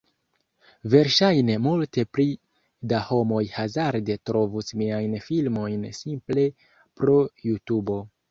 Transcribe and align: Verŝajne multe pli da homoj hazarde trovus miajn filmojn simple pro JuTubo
Verŝajne 0.93 1.57
multe 1.65 2.05
pli 2.17 2.25
da 2.93 3.01
homoj 3.09 3.43
hazarde 3.57 4.17
trovus 4.29 4.75
miajn 4.83 5.13
filmojn 5.29 5.87
simple 6.01 6.47
pro 7.01 7.21
JuTubo 7.49 8.01